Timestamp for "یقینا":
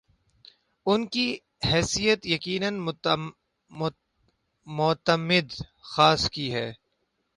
2.25-2.69